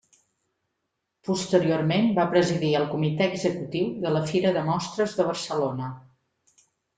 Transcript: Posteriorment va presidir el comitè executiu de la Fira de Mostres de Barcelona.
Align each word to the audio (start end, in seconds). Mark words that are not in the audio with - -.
Posteriorment 1.27 2.09
va 2.19 2.25
presidir 2.31 2.71
el 2.79 2.87
comitè 2.93 3.27
executiu 3.33 3.93
de 4.07 4.15
la 4.15 4.25
Fira 4.33 4.55
de 4.57 4.65
Mostres 4.71 5.15
de 5.21 5.29
Barcelona. 5.29 5.93